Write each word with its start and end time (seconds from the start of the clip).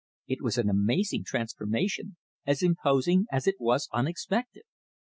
It 0.27 0.41
was 0.41 0.57
an 0.57 0.67
amazing 0.67 1.25
transformation, 1.27 2.17
as 2.47 2.63
imposing 2.63 3.27
as 3.31 3.45
it 3.45 3.57
was 3.59 3.87
unexpected. 3.93 4.63